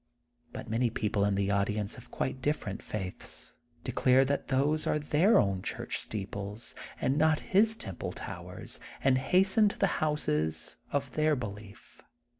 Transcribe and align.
But 0.51 0.67
many 0.67 0.89
people 0.89 1.23
in 1.25 1.35
the 1.35 1.51
audience 1.51 1.95
of 1.95 2.09
quite 2.09 2.41
different 2.41 2.81
faiths 2.81 3.53
declare 3.83 4.25
that 4.25 4.47
those 4.47 4.87
are 4.87 4.97
their 4.97 5.37
own 5.37 5.61
church 5.61 5.99
steeples 5.99 6.73
and 6.99 7.19
not 7.19 7.41
his 7.53 7.75
temple 7.75 8.11
towers, 8.11 8.79
and 9.03 9.19
hasten 9.19 9.69
to 9.69 9.77
the 9.77 10.01
houses 10.01 10.77
of 10.91 11.11
their 11.11 11.35
belief. 11.35 12.01